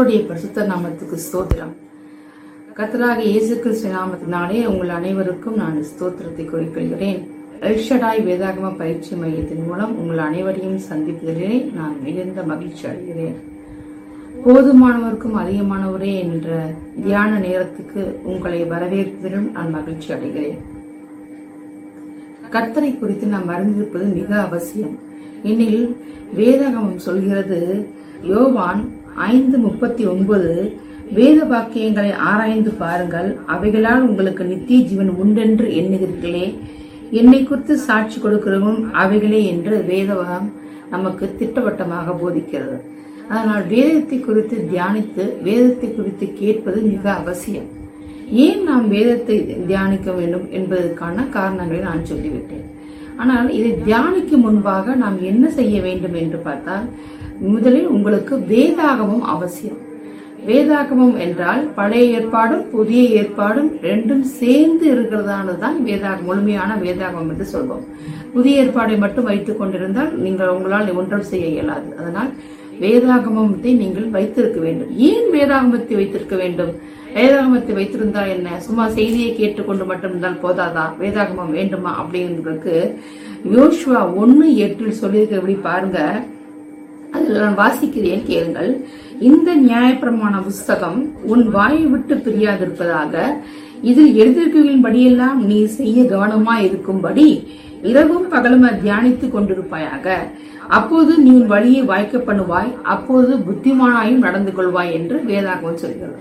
கர்த்தருடைய 0.00 0.26
பரிசுத்த 0.28 0.62
நாமத்துக்கு 0.68 1.16
ஸ்தோத்திரம். 1.24 1.72
கர்த்தராக 2.76 3.18
இயேசு 3.30 3.54
கிறிஸ்து 3.62 3.88
நாமத்தினாலே 3.96 4.60
உங்கள் 4.70 4.92
அனைவருக்கும் 4.98 5.58
நான் 5.62 5.76
ஸ்தோத்திரத்தை 5.88 6.44
குறிப்பிடுகிறேன் 6.52 7.18
எல்ஷடாய் 7.70 8.20
வேதாகம 8.28 8.70
பயிற்சி 8.78 9.12
மையத்தின் 9.22 9.66
மூலம் 9.66 9.92
உங்கள் 10.02 10.22
அனைவரையும் 10.26 10.78
சந்திப்பதிலே 10.90 11.50
நான் 11.78 11.96
மிகுந்த 12.04 12.42
மகிழ்ச்சி 12.42 12.84
அடைகிறேன். 12.90 13.36
போதுமானவருக்கும் 14.44 15.36
அதிகமானவரே 15.42 16.12
என்ற 16.24 16.48
தியான 17.04 17.32
நேரத்துக்கு 17.46 18.04
உங்களை 18.24 18.62
வரவேற்பதிலும் 18.72 19.50
நான் 19.56 19.74
மகிழ்ச்சி 19.76 20.10
அடைகிறேன். 20.16 20.58
கர்த்தரை 22.56 22.92
குறித்து 22.98 23.28
நாம் 23.34 23.52
அறிந்திருப்பது 23.56 24.08
மிக 24.14 24.30
அவசியம். 24.46 24.96
எனில் 25.52 25.84
வேதாகமம் 26.40 27.04
சொல்கிறது 27.08 27.60
யோவான் 28.32 28.82
ஐந்து 29.16 29.58
முப்பத்தி 29.58 30.06
ஒன்பது 30.06 30.52
வேத 31.18 31.38
வாக்கியங்களை 31.44 32.12
ஆராய்ந்து 32.30 32.70
பாருங்கள். 32.82 33.28
அவைகளால் 33.46 34.06
உங்களுக்கு 34.08 34.44
நித்திய 34.44 34.80
ஜீவன் 34.88 35.12
உண்டென்று 35.22 35.66
எண்ணுகிறீர்களே. 35.80 36.46
என்னை 37.10 37.40
குறித்து 37.42 37.76
சாட்சி 37.78 38.20
கொடுக்கிறவும் 38.20 38.80
அவைகளே 39.02 39.40
என்று 39.52 39.76
வேதவகம் 39.90 40.48
நமக்கு 40.90 41.24
திட்டவட்டமாக 41.38 42.14
போதிக்கிறது. 42.22 42.78
அதனால் 43.28 43.66
வேதத்தை 43.66 44.18
குறித்து 44.20 44.56
தியானித்து 44.72 45.24
வேதத்தை 45.42 45.88
குறித்து 45.94 46.26
கேட்பது 46.32 46.80
மிக 46.82 47.04
அவசியம். 47.12 47.68
ஏன் 48.44 48.62
நாம் 48.62 48.88
வேதத்தை 48.88 49.36
தியானிக்க 49.66 50.10
வேண்டும் 50.12 50.46
என்பதற்கான 50.50 51.26
காரணங்களை 51.36 51.80
நான் 51.88 52.08
சொல்லிவிட்டேன். 52.10 52.66
ஆனால் 53.16 53.48
இதை 53.58 53.72
தியானிக்கும் 53.86 54.44
முன்பாக 54.46 54.94
நாம் 54.94 55.18
என்ன 55.22 55.48
செய்ய 55.58 55.80
வேண்டும் 55.80 56.14
என்று 56.14 56.38
பார்த்தால் 56.38 56.86
முதலில் 57.40 57.86
உங்களுக்கு 57.86 58.36
வேதாகமம் 58.36 59.20
அவசியம். 59.20 59.78
வேதாகமம் 60.46 61.18
என்றால் 61.18 61.68
பழைய 61.74 62.16
ஏற்பாடும் 62.16 62.70
புதிய 62.70 63.02
ஏற்பாடும் 63.02 63.70
ரெண்டும் 63.82 64.20
சேர்ந்து 64.20 64.94
இருக்கிறதானதுதான் 64.94 65.76
வேதாகம் 65.88 66.24
முழுமையான 66.24 66.76
வேதாகமம் 66.76 67.28
என்று 67.28 67.46
சொல்வோம். 67.52 67.84
புதிய 68.32 68.64
ஏற்பாடை 68.64 68.98
மட்டும் 68.98 69.24
வைத்துக் 69.24 69.58
கொண்டிருந்தால் 69.58 70.12
நீங்கள் 70.16 70.48
உங்களால் 70.48 70.94
ஒன்றும் 70.94 71.22
செய்ய 71.22 71.46
இயலாது. 71.46 71.96
அதனால் 71.98 72.30
வேதாகமத்தை 72.80 73.76
நீங்கள் 73.76 74.08
வைத்திருக்க 74.08 74.60
வேண்டும். 74.60 74.96
ஏன் 74.96 75.28
வேதாகமத்தை 75.32 75.94
வைத்திருக்க 75.94 76.36
வேண்டும்? 76.36 76.72
வேதாகமத்தை 77.14 77.72
வைத்திருந்தால் 77.72 78.28
என்ன? 78.28 78.58
சும்மா 78.58 78.88
செய்தியை 78.88 79.36
கேட்டுக்கொண்டு 79.36 79.84
மட்டும் 79.84 80.10
இருந்தால் 80.10 80.42
போதாதா? 80.42 80.84
வேதாகமம் 81.00 81.50
வேண்டுமா? 81.50 82.04
அப்படிங்கிறதுக்கு 82.04 82.94
யோஷ்வா 83.56 84.16
ஒன்னு 84.16 84.56
எட்டில் 84.56 85.00
சொல்லியிருக்கிறபடி 85.02 85.58
பாருங்க. 85.62 86.26
அதில் 87.20 87.42
நான் 87.44 87.60
வாசிக்கிறேன் 87.62 88.22
கேளுங்கள். 88.28 88.70
இந்த 89.28 89.48
நியாயப்பிரமாண 89.68 90.34
புஸ்தகம் 90.48 91.00
உன் 91.32 91.44
வாயை 91.56 91.82
விட்டு 91.92 92.14
பிரியாதிருப்பதாக 92.26 93.24
இதில் 93.88 94.12
எழுதியிருக்கிறபடியெல்லாம் 94.22 95.38
நீ 95.48 95.58
செய்ய 95.78 95.98
கவனமா 96.12 96.54
இருக்கும்படி 96.66 97.26
இரவும் 97.90 98.26
பகலும் 98.32 98.64
தியானித்துக் 98.84 99.34
கொண்டிருப்பாயாக. 99.34 100.06
அப்போது 100.78 101.12
நீ 101.22 101.30
உன் 101.38 101.52
வழியை 101.52 101.82
வாய்க்க 101.92 102.18
பண்ணுவாய் 102.26 102.72
அப்போது 102.94 103.32
புத்திமானாயும் 103.46 104.24
நடந்து 104.26 104.52
கொள்வாய் 104.58 104.92
என்று 104.98 105.16
வேதாகம் 105.30 105.80
சொல்கிறது. 105.84 106.18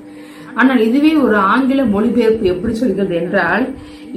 ஆனால் 0.59 0.81
இதுவே 0.88 1.12
ஒரு 1.25 1.38
ஆங்கில 1.53 1.81
மொழிபெயர்ப்பு 1.95 2.45
எப்படி 2.53 2.74
சொல்கிறது 2.81 3.16
என்றால் 3.22 3.66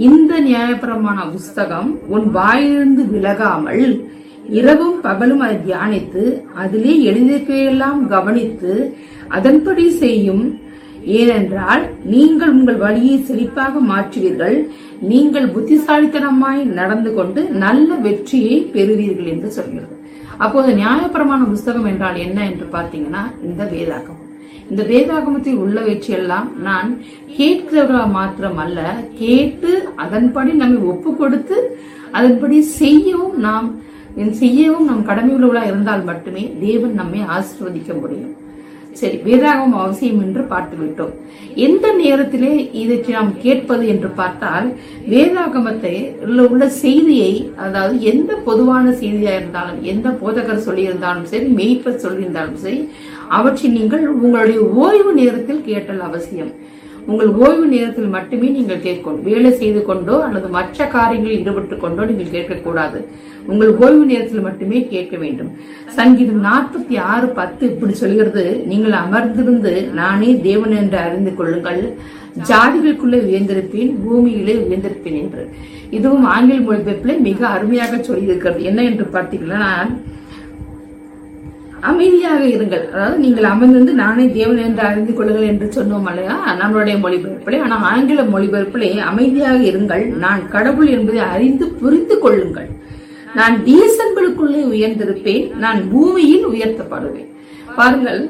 இந்த 0.09 0.33
நியாயப்பிரமான 0.49 1.19
புஸ்தகம் 1.35 1.91
உன் 2.15 2.29
வாயிலிருந்து 2.39 3.03
விலகாமல் 3.15 3.85
இரவும் 4.59 4.99
பகலும் 5.01 5.41
அதை 5.41 5.57
தியானித்து 5.67 6.25
அதிலே 6.55 6.95
எழுந்திருக்கையெல்லாம் 7.11 8.01
கவனித்து 8.07 8.75
அதன்படி 9.29 9.91
செய்யும். 10.03 10.45
ஏனென்றால் 11.21 11.83
நீங்கள் 12.05 12.55
உங்கள் 12.59 12.77
வழியை 12.77 13.17
செழிப்பாக 13.29 13.81
மாற்றுவீர்கள். 13.93 14.57
நீங்கள் 15.01 15.47
புத்திசாலித்தனமாய் 15.55 16.63
நடந்து 16.65 17.15
கொண்டு 17.15 17.43
நல்ல 17.65 17.95
வெற்றியை 17.95 18.59
பெறுவீர்கள் 18.75 19.31
என்று 19.35 19.51
சொல்கிறது. 19.51 19.95
அப்போது 20.39 20.71
நியாயபரமான 20.75 21.43
புஸ்தகம் 21.45 21.89
என்றால் 21.93 22.17
என்ன 22.17 22.39
என்று 22.51 22.67
பார்த்தீங்கன்னா 22.77 23.23
இந்த 23.43 23.63
வேதாகம். 23.73 24.21
இந்த 24.71 24.83
வேதாகமத்தில் 24.83 25.59
உள்ள 25.65 25.79
வெற்றியெல்லாம் 25.81 26.49
நான் 26.63 26.91
கேட்கிறவர்களா 27.39 28.05
மாத்திரம் 28.11 28.57
அல்ல 28.57 28.81
கேட்டு 29.19 29.73
அதன்படி 29.97 30.53
நம்மை 30.53 30.81
ஒப்பு 30.93 31.11
கொடுத்து 31.17 31.57
அதன்படி 32.11 32.63
செய்யவும் 32.63 33.37
நாம் 33.39 33.69
செய்யவும் 34.41 34.89
நம் 34.91 35.09
கடமையுள்ளவர்களா 35.09 35.65
இருந்தால் 35.71 36.09
மட்டுமே 36.11 36.45
தேவன் 36.61 36.95
நம்மை 37.01 37.21
ஆசிர்வதிக்க 37.37 37.93
முடியும். 38.01 38.33
சரி 39.01 39.17
வேதாகமம் 39.27 39.77
அவசியம் 39.83 40.19
என்று 40.25 40.43
பார்த்து 40.51 40.77
விட்டோம் 40.81 41.13
எந்த 41.67 41.87
நேரத்திலே 42.01 42.51
இதை 42.81 42.97
நாம் 43.15 43.31
கேட்பது 43.45 43.85
என்று 43.93 44.09
பார்த்தால் 44.19 44.67
வேதாகமத்தை 45.13 45.95
உள்ள 46.47 46.69
செய்தியை 46.83 47.33
அதாவது 47.67 47.97
எந்த 48.13 48.33
பொதுவான 48.49 48.93
செய்தியா 49.03 49.33
இருந்தாலும் 49.39 49.81
எந்த 49.93 50.11
போதகர் 50.23 50.67
சொல்லியிருந்தாலும் 50.67 51.31
சரி 51.33 51.49
மெய்ப்பர் 51.61 52.03
சொல்லியிருந்தாலும் 52.05 52.61
சரி 52.65 52.81
அவற்றை 53.39 53.71
நீங்கள் 53.79 54.05
உங்களுடைய 54.15 54.61
ஓய்வு 54.85 55.13
நேரத்தில் 55.21 55.67
கேட்டல் 55.71 56.05
அவசியம். 56.09 56.53
உங்கள் 57.11 57.31
ஓய்வு 57.43 57.65
நேரத்தில் 57.73 58.13
மட்டுமே 58.15 58.49
நீங்கள் 58.57 58.85
கேட்கணும். 58.87 59.23
வேலை 59.29 59.51
செய்து 59.61 59.81
கொண்டோ 59.89 60.17
அல்லது 60.27 60.49
மற்ற 60.57 60.87
காரியங்களில் 60.97 61.39
ஈடுபட்டு 61.41 61.77
கொண்டோ 61.85 62.03
நீங்கள் 62.11 62.35
கேட்கக்கூடாது. 62.37 62.99
உங்கள் 63.51 63.73
ஓய்வு 63.85 64.05
நேரத்தில் 64.11 64.47
மட்டுமே 64.49 64.81
கேட்க 64.93 65.17
வேண்டும். 65.23 65.51
சங்கீதம் 65.99 66.45
நாற்பத்தி 66.49 66.97
ஆறு 67.13 67.27
பத்து 67.41 67.63
இப்படி 67.73 67.95
சொல்கிறது. 68.03 68.45
நீங்கள் 68.73 68.97
அமர்ந்திருந்து 69.03 69.73
நானே 70.01 70.31
தேவன் 70.49 70.75
என்று 70.83 70.99
அறிந்து 71.07 71.33
கொள்ளுங்கள். 71.41 71.83
ஜாதிகளுக்குள்ளே 72.51 73.21
உயர்ந்திருப்பேன் 73.29 73.93
பூமியிலே 74.05 74.55
உயர்ந்திருப்பேன் 74.67 75.19
என்று. 75.25 75.45
இதுவும் 75.99 76.27
ஆங்கில 76.35 76.61
மொழிபெயர்ப்பில் 76.69 77.25
மிக 77.29 77.41
அருமையாக 77.57 77.97
சொல்லியிருக்கிறது. 78.09 78.61
என்ன 78.71 78.81
என்று 78.91 79.07
பார்த்தீங்கன்னா 79.17 79.65
அமைதியாக 81.91 82.43
இருங்கள். 82.55 82.85
அதாவது 82.93 83.17
நீங்கள் 83.23 83.49
அமர்ந்திருந்து 83.53 83.95
நானே 84.03 84.25
தேவன் 84.37 84.61
என்று 84.67 84.83
அறிந்து 84.89 85.13
கொள்ளுங்கள் 85.19 85.49
என்று 85.53 85.67
சொன்னோம் 85.77 86.07
அல்லையா 86.11 86.37
நம்மளுடைய 86.61 86.97
மொழிபெயர்ப்பிலே. 87.05 87.59
ஆனால் 87.65 87.87
ஆங்கில 87.93 88.25
மொழிபெயர்ப்பிலே 88.35 88.91
அமைதியாக 89.11 89.59
இருங்கள். 89.71 90.05
நான் 90.25 90.43
கடவுள் 90.55 90.93
என்பதை 90.97 91.21
அறிந்து 91.35 91.67
புரிந்து 91.81 92.17
கொள்ளுங்கள். 92.25 92.71
நான் 93.41 93.57
தேசங்களுக்குள்ளே 93.73 94.63
உயர்ந்திருப்பேன். 94.75 95.45
நான் 95.65 95.81
பூமியில் 95.93 96.47
உயர்த்தப்படுவேன். 96.55 97.31
பாருங்கள் 97.79 98.23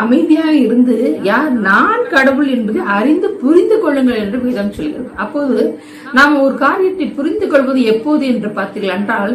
அமைதியாக 0.00 0.54
இருந்து 0.64 0.94
யார் 1.28 1.52
நான் 1.68 2.02
கடவுள் 2.14 2.48
என்பதை 2.54 2.80
அறிந்து 2.96 3.28
புரிந்து 3.42 3.76
கொள்ளுங்கள் 3.84 4.18
என்று 4.22 4.38
வேதம் 4.42 4.74
சொல்கிறது. 4.78 5.08
அப்போது 5.24 5.56
நாம் 6.18 6.34
ஒரு 6.42 6.54
காரியத்தை 6.64 7.06
புரிந்து 7.18 7.46
கொள்வது 7.52 7.82
எப்போது 7.92 8.24
என்று 8.32 8.50
பார்த்தீர்கள் 8.58 8.96
என்றால் 8.96 9.32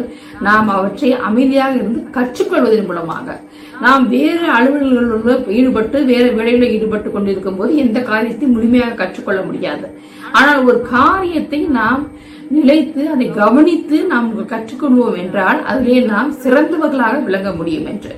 நாம் 0.48 0.68
அவற்றை 0.76 1.10
அமைதியாக 1.30 1.74
இருந்து 1.80 2.02
கற்றுக்கொள்வதன் 2.18 2.88
மூலமாக. 2.90 3.36
நாம் 3.80 4.08
வேறு 4.08 4.46
அலுவலர்களோட 4.56 5.46
ஈடுபட்டு 5.48 6.04
வேறு 6.04 6.32
வேலையில் 6.32 6.70
ஈடுபட்டு 6.70 7.10
கொண்டிருக்கும் 7.10 7.56
போது 7.56 7.76
எந்த 7.76 8.00
காரியத்தையும் 8.00 8.54
முழுமையாக 8.56 8.94
கற்றுக்கொள்ள 8.94 9.42
முடியாது. 9.42 9.86
ஆனால் 10.32 10.64
ஒரு 10.64 10.82
காரியத்தை 10.82 11.60
நாம் 11.60 12.08
நிலைத்து 12.50 13.08
அதை 13.08 13.30
கவனித்து 13.30 14.04
நாம் 14.04 14.48
கற்றுக்கொள்வோம் 14.48 15.16
என்றால் 15.16 15.64
அதிலே 15.64 16.00
நாம் 16.00 16.34
சிறந்தவர்களாக 16.44 17.22
விளங்க 17.24 17.52
முடியும் 17.52 17.86
என்று. 17.86 18.12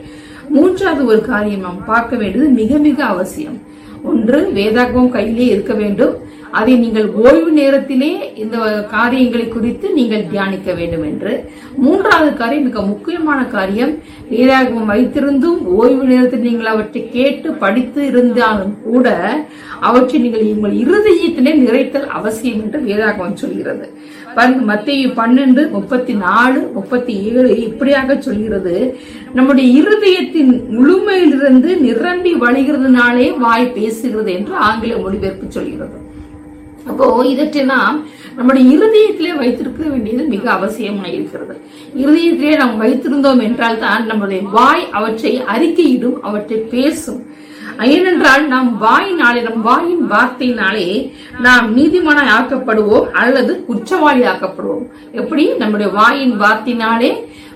மூன்றாவது 0.49 1.05
ஒரு 1.06 1.20
காரியம் 1.20 1.61
நாம் 1.61 1.85
பார்க்க 1.85 2.17
வேண்டியது 2.17 2.49
மிக 2.49 2.79
மிக 2.79 3.05
அவசியம். 3.05 3.62
ஒன்று 4.02 4.50
வேதாகமம் 4.55 5.09
கையிலே 5.09 5.47
இருக்க 5.47 5.75
வேண்டும். 5.75 6.14
அதை 6.58 6.75
நீங்கள் 6.82 7.08
ஓய்வு 7.25 7.50
நேரத்திலே 7.58 8.11
இந்த 8.43 8.56
காரியங்களை 8.94 9.47
குறித்து 9.55 9.87
நீங்கள் 9.99 10.29
தியானிக்க 10.32 10.69
வேண்டும் 10.81 11.06
என்று. 11.11 11.32
மூன்றாவது 11.85 12.31
காரியம் 12.41 12.67
மிக 12.69 12.82
முக்கியமான 12.93 13.41
காரியம் 13.56 13.93
வேதாகமம் 14.32 14.91
வைத்திருந்தும் 14.93 15.61
ஓய்வு 15.81 16.05
நேரத்தில் 16.12 16.47
நீங்கள் 16.49 16.73
அவற்றை 16.75 17.03
கேட்டு 17.17 17.49
படித்து 17.64 18.00
இருந்தாலும் 18.12 18.75
கூட 18.87 19.08
அவற்றை 19.88 20.20
நீங்கள் 20.25 20.47
உங்கள் 20.55 20.79
இருதயத்திலே 20.85 21.53
நிறைத்தல் 21.64 22.08
அவசியம் 22.20 22.62
என்று 22.64 22.81
வேதாகமம் 22.88 23.41
சொல்கிறது. 23.44 23.88
மத்திய 24.70 25.11
பன்னெண்டு 25.19 25.62
முப்பத்தி 25.75 26.14
நாலு 26.25 26.61
முப்பத்தி 26.75 27.12
ஏழு 27.29 27.50
இப்படியாக 27.67 28.17
சொல்கிறது. 28.26 28.75
நம்முடைய 29.37 29.69
இருதயத்தின் 29.81 30.52
முழுமையிலிருந்து 30.79 31.70
நிரம்பி 31.87 32.35
வழிகிறதுனாலே 32.43 33.29
வாய் 33.44 33.73
பேசுகிறது 33.79 34.32
என்று 34.38 34.55
ஆங்கில 34.69 34.99
மொழிபெயர்ப்பு 35.05 35.49
சொல்கிறது. 35.59 35.97
அப்போ 36.87 37.25
இதற்றை 37.25 37.65
நம்முடைய 38.37 38.79
இருதயத்திலே 38.79 39.37
வைத்திருக்க 39.37 39.88
வேண்டியது 39.88 40.25
மிக 40.25 40.53
அவசியமாக 40.53 41.12
இருக்கிறது. 41.12 41.61
இருதயத்திலே 41.97 42.56
நாம் 42.56 42.81
வைத்திருந்தோம் 42.83 43.43
என்றால் 43.43 43.79
தான் 43.79 44.06
நம்முடைய 44.06 44.43
வாய் 44.53 44.91
அவற்றை 44.91 45.43
அறிக்கையிடும் 45.47 46.21
அவற்றை 46.21 46.59
பேசும். 46.59 47.35
ஏனென்றால் 47.81 48.49
நாம் 48.49 48.83
வாயினாலே 48.83 49.43
நம் 49.43 49.62
வாயின் 49.62 50.11
வார்த்தையினாலே 50.11 51.12
நாம் 51.41 51.77
நீதிமானாய் 51.77 52.35
ஆக்கப்படுவோம் 52.38 53.11
அல்லது 53.11 53.65
குற்றவாளி 53.65 54.23
ஆக்கப்படுவோம். 54.23 54.87
எப்படி? 55.12 55.44
நம்முடைய 55.49 55.93
வாயின் 55.93 56.41
வார்த்தையினாலே 56.41 57.11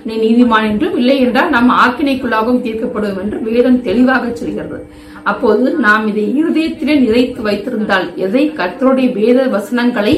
நீ 0.05 0.15
நீதிமான் 0.17 0.69
என்றும் 0.71 0.97
இல்லை 0.97 1.21
என்றால் 1.21 1.51
நாம் 1.51 1.71
ஆக்கினைக்குள்ளாகவும் 1.85 2.65
தீர்க்கப்படுவோம் 2.67 3.23
என்று 3.23 3.43
வேதம் 3.43 3.83
தெளிவாக 3.83 4.35
சொல்கிறது. 4.35 4.79
அப்போது 5.23 5.71
நாம் 5.87 6.05
இதை 6.07 6.25
இருதயத்திலே 6.41 6.95
நிறைத்து 7.07 7.41
வைத்திருந்தால் 7.43 8.07
எதை? 8.17 8.53
கர்த்தருடைய 8.57 9.13
வேத 9.13 9.47
வசனங்களை 9.47 10.15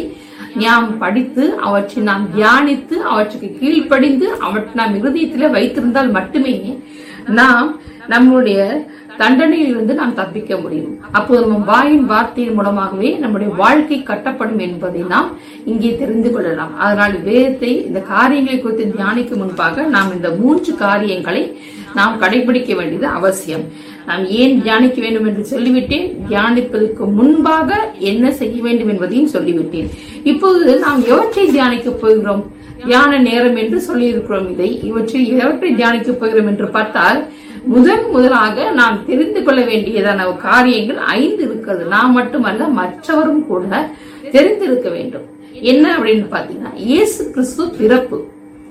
நாம் 0.55 0.99
படித்து 0.99 1.45
அவற்றை 1.59 2.05
நாம் 2.05 2.29
தியானித்து 2.37 2.97
அவற்றுக்கு 3.11 3.49
கீழ்ப்படிந்து 3.61 4.27
அவற்றை 4.39 4.75
நாம் 4.75 4.95
இருதயத்திலே 5.01 5.51
வைத்திருந்தால் 5.51 6.11
மட்டுமே 6.11 6.79
நாம் 7.27 7.69
நம்மளுடைய 8.09 8.87
தண்டனையிலிருந்து 9.19 9.95
நாம் 9.95 10.15
தப்பிக்க 10.15 10.57
முடியும். 10.57 11.03
அப்போது 11.13 11.41
நம்ம 11.41 11.59
வாயின் 11.65 12.07
வார்த்தையின் 12.07 12.55
மூலமாகவே 12.55 13.11
நம்முடைய 13.17 13.53
வாழ்க்கை 13.55 14.03
கட்டப்படும் 14.03 14.59
என்பதை 14.59 15.01
நாம் 15.01 15.37
இங்கே 15.65 15.97
தெரிந்து 15.97 16.33
கொள்ளலாம். 16.33 16.79
அதனால் 16.79 17.23
வேதத்தை 17.23 17.85
இந்த 17.87 18.01
காரியங்களை 18.01 18.61
குறித்து 18.61 18.95
தியானிக்கும் 18.99 19.37
முன்பாக 19.37 19.83
நாம் 19.83 20.15
இந்த 20.15 20.31
மூன்று 20.31 20.75
காரியங்களை 20.75 21.59
நாம் 21.95 22.21
கடைபிடிக்க 22.21 22.75
வேண்டியது 22.75 23.07
அவசியம். 23.07 23.65
நாம் 24.07 24.29
ஏன் 24.29 24.63
தியானிக்க 24.63 25.01
வேண்டும் 25.01 25.27
என்று 25.27 25.45
சொல்லிவிட்டேன்? 25.51 26.17
தியானிப்பதற்கு 26.29 27.13
முன்பாக 27.13 27.91
என்ன 27.99 28.33
செய்ய 28.33 28.63
வேண்டும் 28.63 28.89
என்பதையும் 28.89 29.31
சொல்லிவிட்டேன். 29.31 29.91
இப்போது 30.23 30.79
நாம் 30.79 31.05
எவற்றை 31.05 31.51
தியானிக்க 31.51 31.91
போகிறோம்? 31.91 32.51
தியான 32.87 33.19
நேரம் 33.19 33.57
என்று 33.57 33.81
சொல்லியிருக்கிறோம் 33.81 34.51
இதை. 34.51 34.81
இவற்றில் 34.83 35.39
எவற்றை 35.39 35.75
தியானிக்க 35.75 36.13
போகிறோம் 36.13 36.47
என்று 36.47 36.69
பார்த்தால் 36.69 37.21
முதன் 37.65 38.11
முதலாக 38.11 38.71
நாம் 38.71 39.05
தெரிந்து 39.07 39.43
கொள்ள 39.43 39.61
வேண்டியதான 39.63 40.37
காரியங்கள் 40.37 40.97
ஐந்து 40.97 41.43
இருக்கிறது. 41.43 41.85
நான் 41.85 42.13
மட்டுமல்ல 42.13 42.67
மற்றவரும் 42.67 43.47
கூட 43.47 43.91
தெரிந்திருக்க 44.31 44.89
வேண்டும். 44.89 45.23
என்ன 45.53 45.99
அப்படின்னு 45.99 46.27
பாத்தீங்கன்னா 46.31 46.75
இயேசு 46.75 47.31
கிறிஸ்து 47.31 47.71
பிறப்பு. 47.71 48.25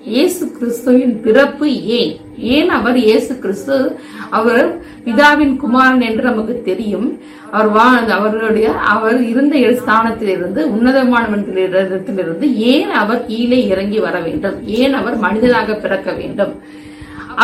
இயேசு 0.06 0.52
கிறிஸ்துவின் 0.52 1.22
பிறப்பு 1.22 1.76
ஏன்? 1.84 2.18
ஏன் 2.38 2.70
அவர் 2.70 2.98
இயேசு 2.98 3.40
கிறிஸ்து? 3.40 3.98
அவர் 4.30 4.82
பிதாவின் 5.06 5.58
குமாரன் 5.58 6.02
என்று 6.02 6.24
நமக்கு 6.24 6.62
தெரியும். 6.62 7.20
அவர் 7.52 7.68
வா 7.68 8.00
அவருடைய 8.08 8.72
அவர் 8.74 9.24
இருந்த 9.24 9.58
ஸ்தானத்திலிருந்து 9.58 10.62
உன்னதமானவற்றிலிருந்து 10.76 12.54
ஏன் 12.56 12.90
அவர் 12.90 13.26
கீழே 13.26 13.68
இறங்கி 13.68 14.00
வர 14.00 14.20
வேண்டும்? 14.20 14.66
ஏன் 14.66 14.94
அவர் 14.94 15.16
மனிதனாக 15.16 15.76
பிறக்க 15.76 16.12
வேண்டும்? 16.12 16.80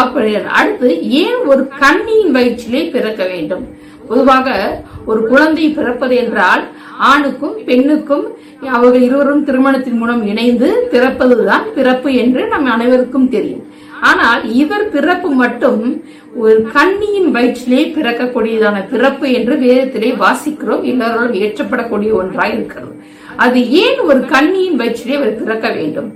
அப்படி 0.01 0.31
அடுத்து 0.59 0.89
ஏன் 1.21 1.39
ஒரு 1.51 1.63
கண்ணியின் 1.81 2.33
வயிற்றிலே 2.37 2.81
பிறக்க 2.95 3.21
வேண்டும்? 3.33 3.63
பொதுவாக 4.09 4.49
ஒரு 5.09 5.21
குழந்தை 5.31 5.65
பிறப்பது 5.77 6.15
என்றால் 6.23 6.63
ஆணுக்கும் 7.11 7.57
பெண்ணுக்கும் 7.69 8.25
அவர்கள் 8.75 9.03
இருவரும் 9.07 9.43
திருமணத்தின் 9.47 9.97
மூலம் 10.01 10.21
இணைந்து 10.31 10.69
பிறப்பதுதான் 10.93 11.65
பிறப்பு 11.77 12.09
என்று 12.21 12.41
நம் 12.53 12.69
அனைவருக்கும் 12.75 13.31
தெரியும். 13.35 13.65
ஆனால் 14.09 14.41
இவர் 14.61 14.85
பிறப்பு 14.95 15.29
மட்டும் 15.41 15.83
ஒரு 16.43 16.57
கண்ணியின் 16.75 17.29
வயிற்றிலே 17.35 17.81
பிறக்கக்கூடியதான 17.97 18.77
பிறப்பு 18.91 19.25
என்று 19.37 19.53
வேதத்திலே 19.65 20.09
வாசிக்கிறோம். 20.23 20.83
எல்லாரோடும் 20.91 21.39
ஏற்றப்படக்கூடிய 21.43 22.11
ஒன்றாய் 22.21 22.53
இருக்கிறது. 22.55 22.93
அது 23.45 23.59
ஏன் 23.83 23.99
ஒரு 24.09 24.19
கண்ணியின் 24.33 24.79
வயிற்றிலே 24.81 25.17
அவர் 25.19 25.39
பிறக்க 25.41 25.67
வேண்டும்? 25.77 26.09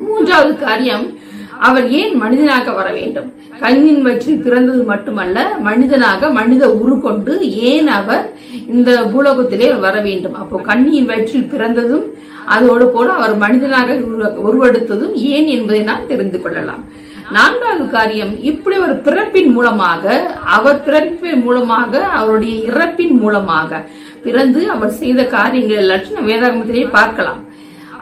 மூன்றாவது 0.00 0.58
காரியம் 0.58 1.18
அவர் 1.60 1.90
ஏன் 1.90 2.16
மனிதனாக 2.16 2.72
வர 2.72 2.92
வேண்டும்? 2.92 3.32
கண்ணின் 3.60 4.02
வயிற்றில் 4.02 4.42
பிறந்தது 4.42 4.82
மட்டுமல்ல 4.82 5.56
மனிதனாக 5.58 6.30
மனித 6.30 6.68
உரு 6.68 7.00
கொண்டு 7.00 7.56
ஏன் 7.56 7.88
அவர் 7.88 8.32
இந்த 8.68 9.00
பூலோகத்திலே 9.00 9.80
வர 9.80 10.00
வேண்டும்? 10.00 10.34
அப்போ 10.34 10.60
கண்ணியின் 10.60 11.04
வயிற்றில் 11.04 11.44
பிறந்ததும் 11.44 12.04
அதோடு 12.46 12.88
போல 12.88 13.12
அவர் 13.12 13.36
மனிதனாக 13.36 13.94
உருவ- 13.94 14.34
உருவெடுத்ததும் 14.34 15.12
ஏன் 15.12 15.46
என்பதை 15.46 15.82
நாம் 15.82 16.06
தெரிந்து 16.06 16.42
கொள்ளலாம். 16.42 16.84
நான்காவது 17.32 17.90
காரியம் 17.90 18.42
இப்படி 18.42 18.76
ஒரு 18.76 18.94
பிறப்பின் 18.94 19.52
மூலமாக 19.52 20.30
அவர் 20.44 20.84
பிறப்பின் 20.84 21.42
மூலமாக 21.42 22.04
அவருடைய 22.04 22.72
இறப்பின் 22.72 23.10
மூலமாக 23.10 23.84
பிறந்து 24.22 24.70
அவர் 24.70 24.90
செய்த 24.90 25.24
காரியங்கள் 25.24 25.84
எல்லாத்தையும் 25.84 26.28
வேதாகமத்திலேயே 26.28 26.90
பார்க்கலாம். 26.90 27.45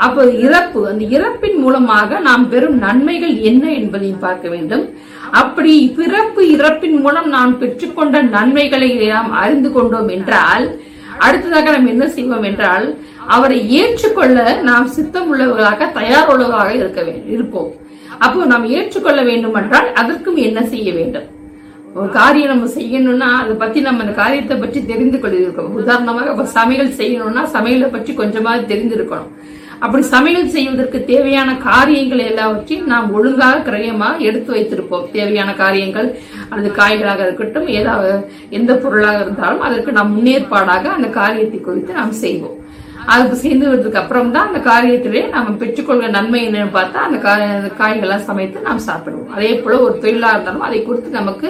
அப்போ 0.05 0.23
இறப்பு 0.46 0.81
அந்த 0.91 1.05
இறப்பின் 1.17 1.58
மூலமாக 1.64 2.19
நாம் 2.29 2.44
பெறும் 2.49 2.79
நன்மைகள் 2.79 3.35
என்ன 3.50 3.64
என்பதையும் 3.81 4.25
பார்க்க 4.25 4.49
வேண்டும். 4.55 4.85
அப்படி 5.41 5.75
பிறப்பு 5.99 6.43
இறப்பின் 6.56 6.99
மூலம் 7.05 7.29
நாம் 7.37 7.52
பெற்றுக்கொண்ட 7.61 8.23
நன்மைகளை 8.37 8.91
நாம் 9.06 9.31
அறிந்து 9.43 9.70
கொண்டோம் 9.76 10.11
என்றால் 10.17 10.67
அடுத்ததாக 11.26 11.73
நாம் 11.76 11.93
என்ன 11.93 12.05
செய்வோம் 12.17 12.46
என்றால் 12.50 12.87
அவரை 13.35 13.58
ஏற்றுக்கொள்ள 13.81 14.38
நாம் 14.70 14.87
சித்தம் 14.96 15.29
உள்ளவர்களாக 15.32 15.91
தயார் 15.99 16.31
உள்ளவர்களாக 16.32 16.75
இருக்க 16.81 17.05
இருப்போம். 17.35 17.70
அப்போ 18.25 18.46
நாம் 18.52 18.67
ஏற்றுக்கொள்ள 18.79 19.20
வேண்டும் 19.23 19.56
என்றால் 19.61 19.88
அதற்கும் 20.00 20.37
என்ன 20.49 20.58
செய்ய 20.73 20.88
வேண்டும்? 20.99 21.29
ஒரு 21.99 22.08
காரியம் 22.19 22.52
நம்ம 22.52 22.69
செய்யணும்னா 22.76 23.29
அதை 23.41 23.52
பத்தி 23.62 23.81
நம்ம 23.81 24.02
அந்த 24.05 24.14
காரியத்தை 24.20 24.56
பற்றி 24.56 24.81
தெரிந்து 24.85 25.19
கொள்ளிருக்கோம் 25.19 25.75
உதாரணமாக 25.81 26.32
இப்ப 26.35 26.46
சமையல் 26.58 26.96
செய்யணும்னா 27.00 27.43
சமையலை 27.56 27.88
பற்றி 27.91 28.14
கொஞ்சமாவது 28.20 28.64
தெரிந்திருக்கணும். 28.73 29.32
அப்படி 29.84 30.04
சமையல் 30.04 30.48
செய்வதற்கு 30.48 31.04
தேவையான 31.04 31.56
காரியங்கள் 31.56 32.19
எல்லாவற்றையும் 32.19 32.86
நாம் 32.86 33.12
ஒழுங்காக 33.12 33.70
கிரயமாக 33.70 34.19
எடுத்து 34.19 34.54
வைத்திருப்போம். 34.54 35.10
தேவையான 35.10 35.54
காரியங்கள் 35.54 36.08
அல்லது 36.48 36.75
காய்களாக 36.75 37.20
இருக்கட்டும் 37.20 37.66
ஏதாவது 37.66 38.32
எந்த 38.50 38.75
பொருளாக 38.75 39.20
இருந்தாலும் 39.20 39.60
அதற்கு 39.60 39.92
நாம் 39.92 40.12
முன்னேற்பாடாக 40.14 40.84
அந்த 40.84 41.08
காரியத்தை 41.08 41.60
குறித்து 41.60 41.92
நாம் 41.92 42.12
செய்வோம். 42.12 42.56
அதுக்கு 43.06 43.48
சேர்ந்ததுக்கு 43.48 43.94
அப்புறம் 43.94 44.31
தான் 44.31 44.46
அந்த 44.46 44.70
காரியத்திலே 44.70 45.28
நம்ம 45.28 45.64
பெற்றுக்கொள்கிற 45.64 46.08
நன்மை 46.08 46.48
என்னன்னு 46.48 46.75
பார்த்தா 46.75 47.00
அந்த 47.06 47.19
கா- 47.28 47.82
காய்கள்லாம் 47.82 48.26
சமைத்து 48.28 48.60
நாம் 48.60 48.81
சாப்பிடுவோம். 48.86 49.28
அதே 49.28 49.54
போல 49.54 49.78
ஒரு 49.78 49.98
தொழிலா 50.00 50.31
இருந்தாலும் 50.31 50.60
அதை 50.60 50.82
குறித்து 50.82 51.10
நமக்கு 51.10 51.48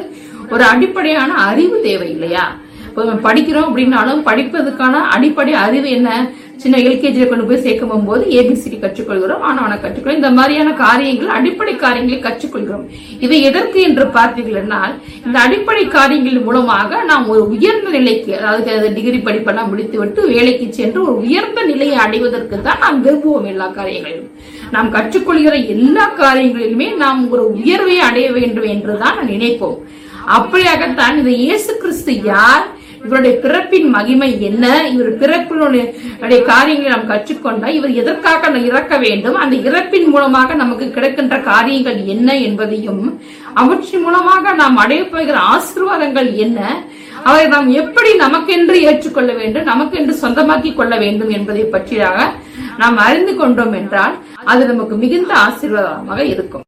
ஒரு 0.51 0.65
அடிப்படையான 0.65 1.35
அறிவு 1.35 1.81
தேவை 1.81 2.11
இல்லையா 2.11 2.47
இப்போ 2.89 3.05
படிக்கிறோம் 3.05 3.69
அப்படின்னாலும் 3.71 4.27
படிப்பதற்கான 4.27 4.93
அடிப்படை 5.09 5.53
அறிவு 5.53 5.91
என்ன? 5.91 6.11
சின்ன 6.63 6.77
எல்கேஜியில் 6.89 7.31
கொண்டு 7.31 7.47
போய் 7.49 7.63
சேர்க்கும் 7.65 8.07
போது 8.09 8.25
ஏபிசிடி 8.39 8.77
கற்றுக்கொள்கிறோம். 8.83 9.43
ஆனவனை 9.49 9.77
கற்றுக்கொள்கிறோம். 9.79 10.21
இந்த 10.21 10.31
மாதிரியான 10.39 10.71
காரியங்கள் 10.83 11.35
அடிப்படை 11.37 11.75
காரியங்களை 11.83 12.19
கற்றுக்கொள்கிறோம். 12.27 12.85
இதை 13.25 13.39
எதற்கு 13.49 13.79
என்று 13.89 14.05
பார்த்தீர்கள் 14.17 14.61
என்றால் 14.63 14.95
இந்த 15.27 15.37
அடிப்படை 15.47 15.85
காரியங்கள் 15.97 16.47
மூலமாக 16.47 17.03
நாம் 17.11 17.27
ஒரு 17.35 17.43
உயர்ந்த 17.55 17.91
நிலைக்கு 17.97 18.33
அதாவது 18.41 18.93
டிகிரி 18.99 19.21
படிப்பெல்லாம் 19.29 19.71
முடித்துவிட்டு 19.73 20.23
வேலைக்கு 20.35 20.69
சென்று 20.79 21.01
ஒரு 21.09 21.17
உயர்ந்த 21.25 21.63
நிலையை 21.73 21.99
அடைவதற்கு 22.05 22.63
தான் 22.69 22.83
நாம் 22.85 23.03
விரும்புவோம் 23.07 23.51
எல்லா 23.53 23.69
காரியங்களிலும். 23.79 24.31
நாம் 24.77 24.95
கற்றுக்கொள்கிற 24.97 25.57
எல்லா 25.75 26.07
காரியங்களிலுமே 26.23 26.89
நாம் 27.03 27.21
ஒரு 27.35 27.45
உயர்வை 27.59 27.99
அடைய 28.09 28.29
வேண்டும் 28.39 28.71
என்றுதான் 28.77 29.19
நாம் 29.19 29.33
நினைப்போம். 29.35 29.79
அப்படியாகத்தான் 30.37 31.17
இந்த 31.21 31.33
இயேசு 31.45 31.73
கிறிஸ்து 31.81 32.13
யார் 32.33 32.65
இவருடைய 33.07 33.35
பிறப்பின் 33.45 33.89
மகிமை 33.95 34.29
என்ன? 34.49 34.65
இவர் 34.93 35.11
பிறப்பினுடைய 35.23 36.37
காரியங்களை 36.51 36.91
நாம் 36.93 37.11
கற்றுக்கொண்டால் 37.11 37.77
இவர் 37.79 37.93
எதற்காக 38.03 38.53
இறக்க 38.71 38.99
வேண்டும்? 39.05 39.39
அந்த 39.43 39.57
இறப்பின் 39.69 40.09
மூலமாக 40.15 40.55
நமக்கு 40.63 40.89
கிடைக்கின்ற 40.97 41.39
காரியங்கள் 41.51 41.99
என்ன 42.15 42.39
என்பதையும் 42.49 43.05
அவற்றின் 43.63 44.05
மூலமாக 44.07 44.55
நாம் 44.63 44.81
அடையப் 44.85 45.13
போகிற 45.13 45.37
ஆசீர்வாதங்கள் 45.55 46.31
என்ன? 46.47 46.61
அவரை 47.29 47.45
நாம் 47.55 47.69
எப்படி 47.83 48.11
நமக்கென்று 48.25 48.79
ஏற்றுக்கொள்ள 48.89 49.33
வேண்டும்? 49.41 49.71
நமக்கென்று 49.73 50.15
சொந்தமாக்கி 50.25 50.73
கொள்ள 50.75 50.95
வேண்டும் 51.05 51.33
என்பதை 51.39 51.65
பற்றியாக 51.75 52.29
நாம் 52.83 52.99
அறிந்து 53.07 53.35
கொண்டோம் 53.37 53.75
என்றால் 53.81 54.15
அது 54.53 54.63
நமக்கு 54.73 54.97
மிகுந்த 55.05 55.33
ஆசீர்வாதமாக 55.47 56.23
இருக்கும். 56.35 56.64